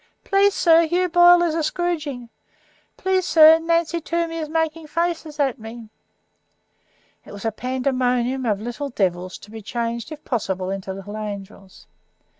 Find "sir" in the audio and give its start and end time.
0.55-0.87, 3.23-3.59